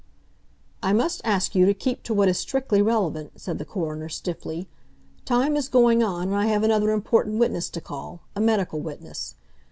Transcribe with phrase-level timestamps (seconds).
[0.81, 4.67] "I must ask you to keep to what is strictly relevant," said the coroner stiffly.
[5.25, 9.35] "Time is going on, and I have another important witness to call—a medical witness.